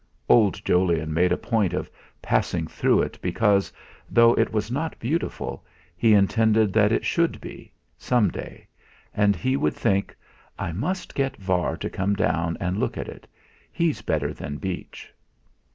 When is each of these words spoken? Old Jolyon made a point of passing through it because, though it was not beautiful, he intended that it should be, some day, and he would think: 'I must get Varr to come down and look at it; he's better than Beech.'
Old 0.27 0.59
Jolyon 0.65 1.13
made 1.13 1.31
a 1.31 1.37
point 1.37 1.75
of 1.75 1.87
passing 2.23 2.65
through 2.65 3.03
it 3.03 3.19
because, 3.21 3.71
though 4.09 4.33
it 4.33 4.51
was 4.51 4.71
not 4.71 4.97
beautiful, 4.97 5.63
he 5.95 6.15
intended 6.15 6.73
that 6.73 6.91
it 6.91 7.05
should 7.05 7.39
be, 7.39 7.71
some 7.99 8.31
day, 8.31 8.65
and 9.13 9.35
he 9.35 9.55
would 9.55 9.75
think: 9.75 10.15
'I 10.57 10.71
must 10.71 11.13
get 11.13 11.37
Varr 11.39 11.77
to 11.77 11.87
come 11.91 12.15
down 12.15 12.57
and 12.59 12.79
look 12.79 12.97
at 12.97 13.09
it; 13.09 13.27
he's 13.71 14.01
better 14.01 14.33
than 14.33 14.57
Beech.' 14.57 15.13